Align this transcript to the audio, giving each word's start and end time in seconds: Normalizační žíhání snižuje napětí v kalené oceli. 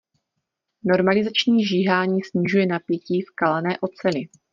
Normalizační 0.83 1.65
žíhání 1.65 2.23
snižuje 2.23 2.65
napětí 2.65 3.21
v 3.21 3.35
kalené 3.35 3.77
oceli. 3.79 4.21